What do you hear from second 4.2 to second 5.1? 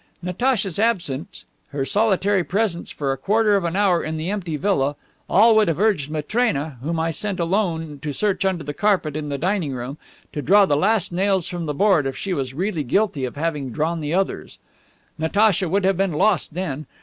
empty villa,